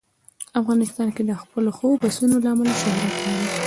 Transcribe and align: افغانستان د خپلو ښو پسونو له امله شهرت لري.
افغانستان 0.61 1.07
د 1.27 1.31
خپلو 1.41 1.69
ښو 1.77 1.89
پسونو 2.01 2.37
له 2.43 2.49
امله 2.53 2.73
شهرت 2.81 3.15
لري. 3.23 3.47